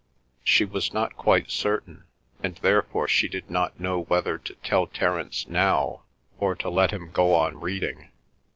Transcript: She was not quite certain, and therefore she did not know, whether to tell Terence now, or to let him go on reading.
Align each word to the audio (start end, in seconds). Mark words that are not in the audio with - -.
She 0.43 0.65
was 0.65 0.93
not 0.95 1.15
quite 1.15 1.51
certain, 1.51 2.05
and 2.41 2.55
therefore 2.55 3.07
she 3.07 3.27
did 3.27 3.51
not 3.51 3.79
know, 3.79 3.99
whether 4.05 4.39
to 4.39 4.55
tell 4.55 4.87
Terence 4.87 5.47
now, 5.47 6.05
or 6.39 6.55
to 6.55 6.71
let 6.71 6.89
him 6.89 7.11
go 7.11 7.35
on 7.35 7.59
reading. 7.59 8.09